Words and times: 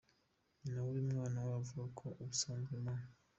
Nyina 0.61 0.79
w’uyu 0.85 1.09
mwana, 1.09 1.37
we 1.47 1.53
avuga 1.61 1.83
ko 1.99 2.05
ubusanzwe 2.21 2.73
M. 2.85 2.87